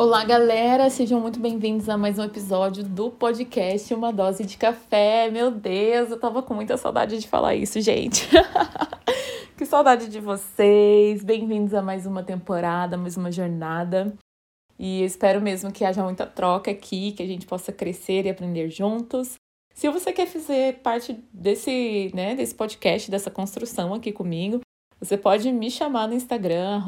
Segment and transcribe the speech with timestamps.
[0.00, 0.88] Olá, galera!
[0.88, 5.30] Sejam muito bem-vindos a mais um episódio do podcast Uma Dose de Café.
[5.30, 8.26] Meu Deus, eu tava com muita saudade de falar isso, gente.
[9.58, 11.22] que saudade de vocês!
[11.22, 14.14] Bem-vindos a mais uma temporada, mais uma jornada.
[14.78, 18.70] E espero mesmo que haja muita troca aqui, que a gente possa crescer e aprender
[18.70, 19.34] juntos.
[19.74, 24.60] Se você quer fazer parte desse, né, desse podcast, dessa construção aqui comigo,
[24.98, 26.82] você pode me chamar no Instagram,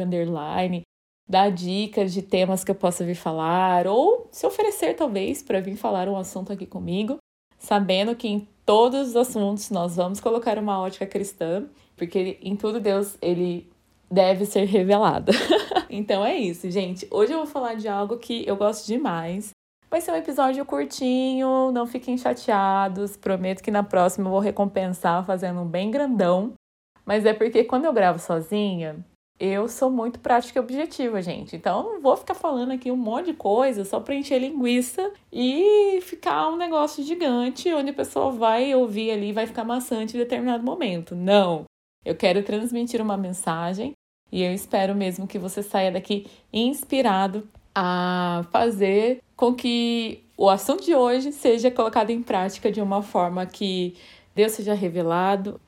[0.00, 0.82] underline,
[1.28, 5.76] dar dicas de temas que eu possa vir falar, ou se oferecer talvez para vir
[5.76, 7.18] falar um assunto aqui comigo,
[7.58, 11.66] sabendo que em todos os assuntos nós vamos colocar uma ótica cristã,
[11.96, 13.70] porque em tudo Deus ele
[14.10, 15.32] deve ser revelado.
[15.88, 17.06] então é isso, gente.
[17.10, 19.50] Hoje eu vou falar de algo que eu gosto demais.
[19.90, 23.16] Vai ser um episódio curtinho, não fiquem chateados.
[23.16, 26.54] Prometo que na próxima eu vou recompensar fazendo um bem grandão.
[27.04, 29.04] Mas é porque quando eu gravo sozinha,
[29.44, 31.56] eu sou muito prática e objetiva, gente.
[31.56, 35.10] Então, eu não vou ficar falando aqui um monte de coisa só para encher linguiça
[35.32, 40.16] e ficar um negócio gigante onde a pessoa vai ouvir ali e vai ficar maçante
[40.16, 41.16] em determinado momento.
[41.16, 41.64] Não.
[42.04, 43.94] Eu quero transmitir uma mensagem
[44.30, 50.84] e eu espero mesmo que você saia daqui inspirado a fazer com que o assunto
[50.84, 53.96] de hoje seja colocado em prática de uma forma que
[54.36, 55.60] Deus seja revelado.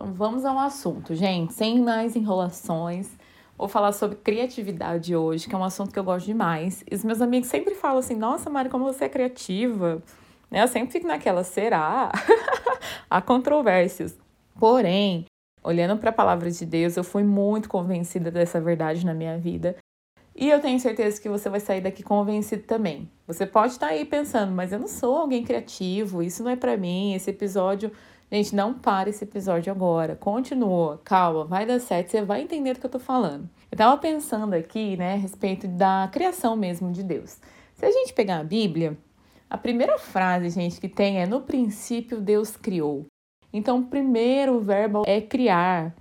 [0.00, 3.10] Então vamos ao assunto, gente, sem mais enrolações.
[3.58, 6.82] Vou falar sobre criatividade hoje, que é um assunto que eu gosto demais.
[6.90, 10.02] E os meus amigos sempre falam assim: Nossa, Mari, como você é criativa.
[10.50, 10.62] Né?
[10.62, 12.10] Eu sempre fico naquela, será?
[13.10, 14.18] Há controvérsias.
[14.58, 15.26] Porém,
[15.62, 19.76] olhando para a palavra de Deus, eu fui muito convencida dessa verdade na minha vida.
[20.34, 23.10] E eu tenho certeza que você vai sair daqui convencido também.
[23.26, 26.78] Você pode estar aí pensando, mas eu não sou alguém criativo, isso não é para
[26.78, 27.92] mim, esse episódio
[28.32, 30.14] Gente, não para esse episódio agora.
[30.14, 33.50] Continua, calma, vai dar certo, você vai entender do que eu tô falando.
[33.70, 37.38] Eu tava pensando aqui, né, a respeito da criação mesmo de Deus.
[37.74, 38.96] Se a gente pegar a Bíblia,
[39.48, 43.06] a primeira frase, gente, que tem é: No princípio Deus criou.
[43.52, 45.96] Então, o primeiro verbo é criar.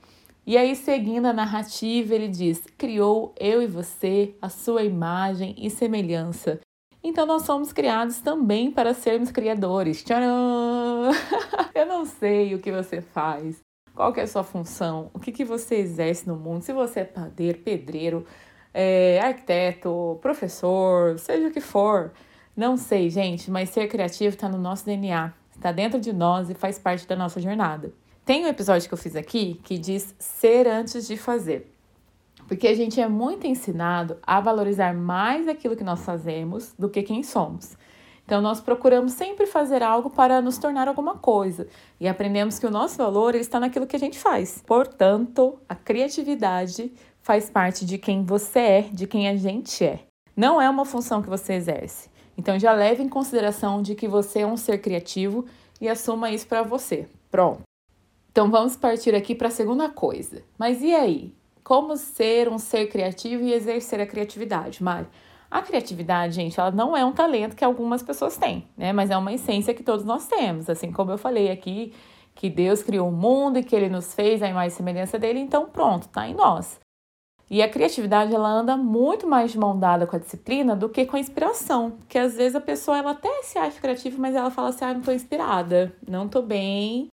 [0.46, 5.70] E aí, seguindo a narrativa, ele diz: Criou eu e você, a sua imagem e
[5.70, 6.60] semelhança.
[7.04, 10.04] Então nós somos criados também para sermos criadores.
[10.04, 10.69] Tcharam!
[11.76, 13.62] Eu não sei o que você faz,
[13.94, 17.02] qual que é a sua função, o que, que você exerce no mundo, se você
[17.02, 18.26] é padeiro, pedreiro,
[18.74, 22.12] é, arquiteto, professor, seja o que for.
[22.56, 26.54] Não sei, gente, mas ser criativo está no nosso DNA, está dentro de nós e
[26.54, 27.94] faz parte da nossa jornada.
[28.26, 31.74] Tem um episódio que eu fiz aqui que diz ser antes de fazer.
[32.48, 37.04] Porque a gente é muito ensinado a valorizar mais aquilo que nós fazemos do que
[37.04, 37.78] quem somos.
[38.30, 41.68] Então, nós procuramos sempre fazer algo para nos tornar alguma coisa
[42.00, 44.62] e aprendemos que o nosso valor está naquilo que a gente faz.
[44.68, 50.02] Portanto, a criatividade faz parte de quem você é, de quem a gente é.
[50.38, 52.08] Não é uma função que você exerce.
[52.38, 55.48] Então, já leve em consideração de que você é um ser criativo
[55.82, 57.08] e assuma isso para você.
[57.32, 57.64] Pronto.
[58.32, 60.44] Então, vamos partir aqui para a segunda coisa.
[60.56, 61.34] Mas e aí?
[61.64, 65.08] Como ser um ser criativo e exercer a criatividade, Mari?
[65.50, 68.94] A criatividade, gente, ela não é um talento que algumas pessoas têm, né?
[68.94, 70.70] Mas é uma essência que todos nós temos.
[70.70, 71.94] Assim como eu falei aqui,
[72.36, 75.40] que Deus criou o mundo e que ele nos fez a imagem e semelhança dele,
[75.40, 76.80] então pronto, tá em nós.
[77.50, 81.06] E a criatividade, ela anda muito mais de mão dada com a disciplina do que
[81.08, 81.92] com a inspiração.
[81.92, 84.94] Porque às vezes a pessoa, ela até se acha criativa, mas ela fala assim, ah,
[84.94, 87.08] não tô inspirada, não tô bem,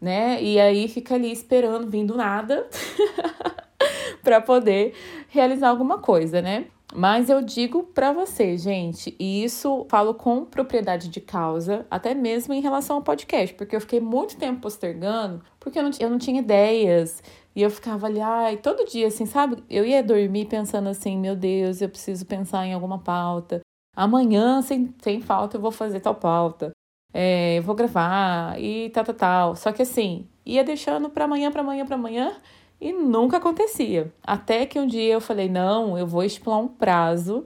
[0.00, 0.42] né?
[0.42, 2.68] E aí fica ali esperando, vindo nada.
[4.22, 4.94] para poder
[5.28, 6.66] realizar alguma coisa, né?
[6.92, 12.52] Mas eu digo para você, gente, e isso falo com propriedade de causa, até mesmo
[12.52, 16.18] em relação ao podcast, porque eu fiquei muito tempo postergando, porque eu não, eu não
[16.18, 17.22] tinha ideias.
[17.54, 19.62] E eu ficava ali, ai, todo dia, assim, sabe?
[19.68, 23.60] Eu ia dormir pensando assim, meu Deus, eu preciso pensar em alguma pauta.
[23.96, 26.70] Amanhã, sem, sem falta, eu vou fazer tal pauta.
[27.12, 29.56] É, eu vou gravar e tal, tal, tal.
[29.56, 32.36] Só que assim, ia deixando para amanhã, para amanhã, para amanhã.
[32.80, 34.12] E nunca acontecia.
[34.22, 37.44] Até que um dia eu falei: não, eu vou estipular um prazo.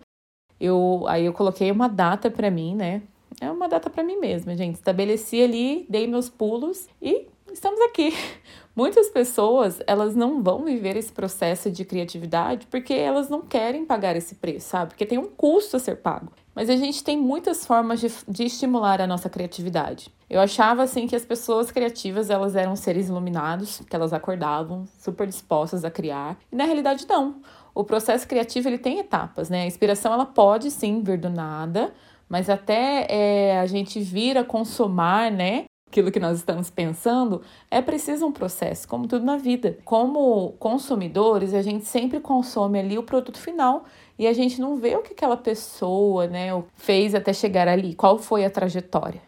[0.61, 3.03] Eu, aí eu coloquei uma data para mim, né?
[3.41, 4.77] É uma data para mim mesma, gente.
[4.77, 8.15] Estabeleci ali, dei meus pulos e estamos aqui.
[8.77, 14.17] Muitas pessoas, elas não vão viver esse processo de criatividade porque elas não querem pagar
[14.17, 14.91] esse preço, sabe?
[14.91, 16.33] Porque tem um custo a ser pago.
[16.55, 20.13] Mas a gente tem muitas formas de, de estimular a nossa criatividade.
[20.29, 25.27] Eu achava assim que as pessoas criativas elas eram seres iluminados, que elas acordavam super
[25.27, 26.37] dispostas a criar.
[26.51, 27.43] E na realidade não.
[27.73, 29.63] O processo criativo ele tem etapas, né?
[29.63, 31.93] A inspiração ela pode sim vir do nada,
[32.29, 35.67] mas até é, a gente vir a consumar, né?
[35.95, 39.79] Aquilo que nós estamos pensando, é preciso um processo, como tudo na vida.
[39.85, 43.85] Como consumidores, a gente sempre consome ali o produto final
[44.19, 48.19] e a gente não vê o que aquela pessoa né, fez até chegar ali, qual
[48.19, 49.23] foi a trajetória.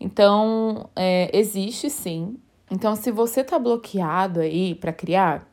[0.00, 2.38] Então, é, existe sim.
[2.70, 5.46] Então, se você está bloqueado aí para criar,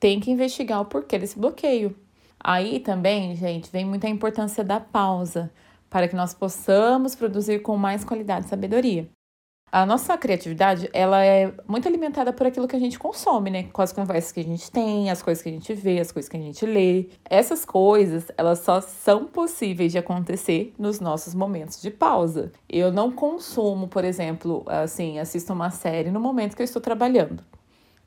[0.00, 1.94] tem que investigar o porquê desse bloqueio.
[2.40, 5.52] Aí também, gente, vem muita importância da pausa
[5.88, 9.08] para que nós possamos produzir com mais qualidade e sabedoria.
[9.74, 13.62] A nossa criatividade, ela é muito alimentada por aquilo que a gente consome, né?
[13.72, 16.28] Com as conversas que a gente tem, as coisas que a gente vê, as coisas
[16.28, 17.08] que a gente lê.
[17.24, 22.52] Essas coisas, elas só são possíveis de acontecer nos nossos momentos de pausa.
[22.68, 27.42] Eu não consumo, por exemplo, assim, assisto uma série no momento que eu estou trabalhando.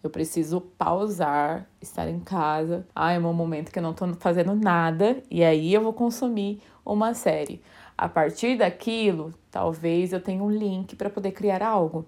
[0.04, 2.86] Eu preciso pausar, estar em casa.
[2.96, 6.62] Ah, é um momento que eu não estou fazendo nada e aí eu vou consumir
[6.86, 7.60] uma série.
[7.98, 12.06] A partir daquilo, talvez eu tenha um link para poder criar algo.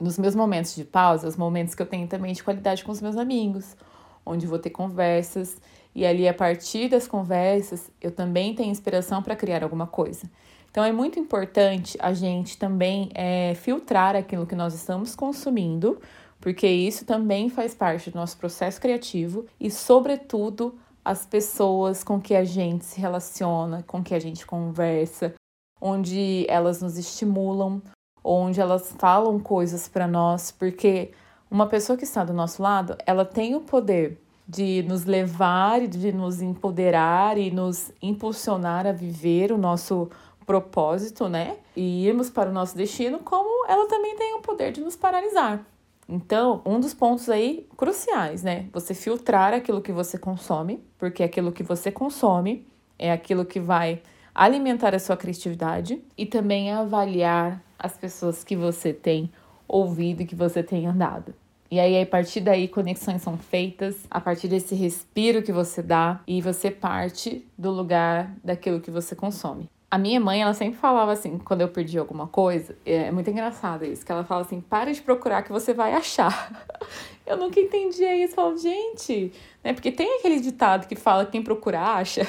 [0.00, 3.02] Nos meus momentos de pausa, os momentos que eu tenho também de qualidade com os
[3.02, 3.76] meus amigos,
[4.24, 5.56] onde vou ter conversas
[5.94, 10.28] e ali a partir das conversas eu também tenho inspiração para criar alguma coisa.
[10.70, 15.98] Então é muito importante a gente também é, filtrar aquilo que nós estamos consumindo,
[16.40, 22.34] porque isso também faz parte do nosso processo criativo e, sobretudo, as pessoas com que
[22.34, 25.34] a gente se relaciona, com que a gente conversa,
[25.80, 27.80] onde elas nos estimulam,
[28.24, 31.12] onde elas falam coisas para nós, porque
[31.48, 35.86] uma pessoa que está do nosso lado, ela tem o poder de nos levar e
[35.86, 40.10] de nos empoderar e nos impulsionar a viver o nosso
[40.44, 41.56] propósito, né?
[41.76, 45.64] E irmos para o nosso destino, como ela também tem o poder de nos paralisar.
[46.08, 48.68] Então, um dos pontos aí cruciais, né?
[48.72, 52.66] Você filtrar aquilo que você consome, porque aquilo que você consome
[52.98, 54.02] é aquilo que vai
[54.34, 59.30] alimentar a sua criatividade e também avaliar as pessoas que você tem
[59.66, 61.34] ouvido e que você tem andado.
[61.68, 66.20] E aí, a partir daí, conexões são feitas, a partir desse respiro que você dá
[66.24, 69.68] e você parte do lugar daquilo que você consome.
[69.88, 73.84] A minha mãe, ela sempre falava assim, quando eu perdi alguma coisa, é muito engraçado
[73.84, 76.66] isso, que ela fala assim, para de procurar que você vai achar.
[77.24, 79.32] Eu nunca entendia isso, eu falo, gente,
[79.64, 79.72] né?
[79.72, 82.22] Porque tem aquele ditado que fala quem procura acha.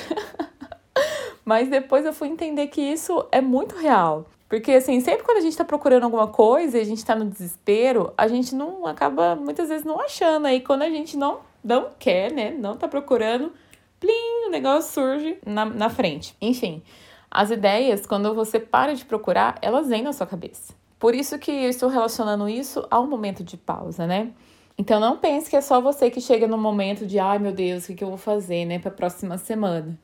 [1.46, 4.26] Mas depois eu fui entender que isso é muito real.
[4.50, 7.26] Porque, assim, sempre quando a gente tá procurando alguma coisa e a gente tá no
[7.26, 10.48] desespero, a gente não acaba muitas vezes não achando.
[10.48, 12.52] Aí quando a gente não, não quer, né?
[12.52, 13.52] Não tá procurando,
[14.00, 16.36] plim, o negócio surge na, na frente.
[16.42, 16.82] Enfim.
[17.30, 20.74] As ideias, quando você para de procurar, elas vêm na sua cabeça.
[20.98, 24.32] Por isso que eu estou relacionando isso ao momento de pausa, né?
[24.78, 27.90] Então não pense que é só você que chega no momento de, ai meu Deus,
[27.90, 29.98] o que, eu vou fazer, né, para a próxima semana.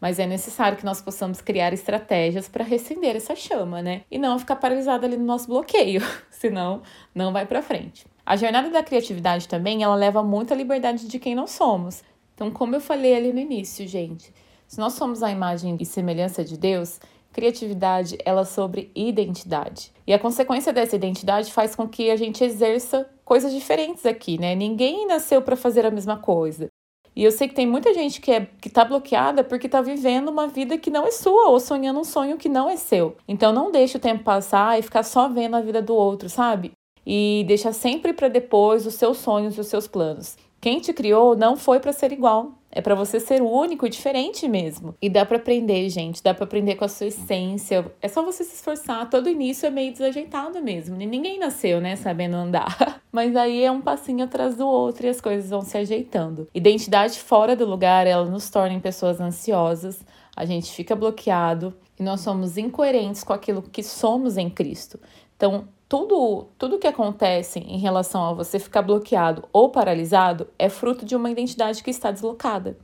[0.00, 4.02] Mas é necessário que nós possamos criar estratégias para recender essa chama, né?
[4.10, 6.00] E não ficar paralisado ali no nosso bloqueio,
[6.30, 6.82] senão
[7.14, 8.06] não vai para frente.
[8.24, 12.02] A jornada da criatividade também, ela leva muito à liberdade de quem não somos.
[12.34, 14.32] Então, como eu falei ali no início, gente,
[14.68, 17.00] se nós somos a imagem e semelhança de Deus,
[17.32, 19.90] criatividade ela é sobre identidade.
[20.06, 24.54] E a consequência dessa identidade faz com que a gente exerça coisas diferentes aqui, né?
[24.54, 26.68] Ninguém nasceu para fazer a mesma coisa.
[27.16, 30.28] E eu sei que tem muita gente que é que tá bloqueada porque está vivendo
[30.28, 33.16] uma vida que não é sua ou sonhando um sonho que não é seu.
[33.26, 36.72] Então não deixe o tempo passar e ficar só vendo a vida do outro, sabe?
[37.06, 40.36] E deixa sempre para depois os seus sonhos e os seus planos.
[40.60, 42.57] Quem te criou não foi para ser igual.
[42.70, 44.94] É para você ser único e diferente mesmo.
[45.00, 46.22] E dá para aprender, gente.
[46.22, 47.90] Dá para aprender com a sua essência.
[48.00, 49.08] É só você se esforçar.
[49.08, 50.94] Todo início é meio desajeitado mesmo.
[50.96, 53.00] Ninguém nasceu, né, sabendo andar.
[53.10, 56.46] Mas aí é um passinho atrás do outro e as coisas vão se ajeitando.
[56.54, 60.00] Identidade fora do lugar, ela nos torna pessoas ansiosas.
[60.36, 65.00] A gente fica bloqueado e nós somos incoerentes com aquilo que somos em Cristo.
[65.36, 71.04] Então, tudo, tudo que acontece em relação a você ficar bloqueado ou paralisado é fruto
[71.04, 72.76] de uma identidade que está deslocada.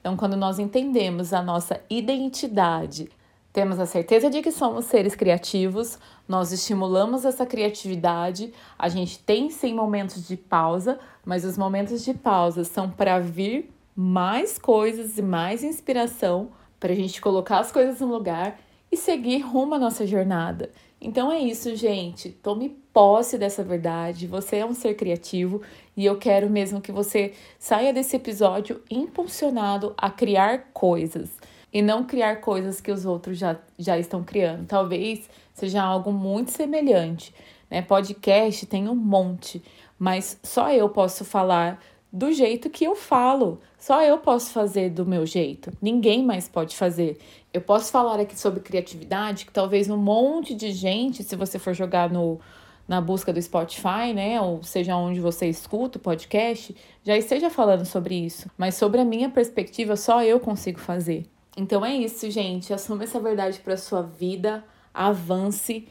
[0.00, 3.10] Então, quando nós entendemos a nossa identidade,
[3.52, 9.50] temos a certeza de que somos seres criativos, nós estimulamos essa criatividade, a gente tem
[9.50, 15.22] sim momentos de pausa, mas os momentos de pausa são para vir mais coisas e
[15.22, 18.58] mais inspiração para a gente colocar as coisas no lugar
[18.90, 20.70] e seguir rumo à nossa jornada.
[21.04, 22.30] Então é isso, gente.
[22.30, 24.28] Tome posse dessa verdade.
[24.28, 25.60] Você é um ser criativo
[25.96, 31.28] e eu quero mesmo que você saia desse episódio impulsionado a criar coisas
[31.72, 34.64] e não criar coisas que os outros já, já estão criando.
[34.64, 37.34] Talvez seja algo muito semelhante.
[37.68, 37.82] Né?
[37.82, 39.60] Podcast tem um monte,
[39.98, 41.82] mas só eu posso falar
[42.12, 43.60] do jeito que eu falo.
[43.78, 45.72] Só eu posso fazer do meu jeito.
[45.80, 47.18] Ninguém mais pode fazer.
[47.52, 51.72] Eu posso falar aqui sobre criatividade, que talvez um monte de gente, se você for
[51.72, 52.38] jogar no,
[52.86, 54.40] na busca do Spotify, né?
[54.40, 58.50] Ou seja, onde você escuta o podcast, já esteja falando sobre isso.
[58.58, 61.26] Mas sobre a minha perspectiva, só eu consigo fazer.
[61.56, 62.72] Então é isso, gente.
[62.72, 65.88] Assuma essa verdade para sua vida, avance,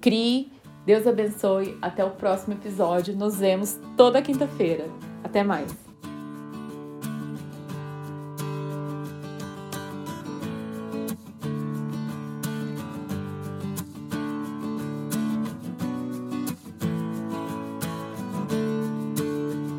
[0.00, 0.52] crie.
[0.86, 1.76] Deus abençoe.
[1.80, 3.16] Até o próximo episódio.
[3.16, 5.13] Nos vemos toda quinta-feira.
[5.24, 5.83] Até mais.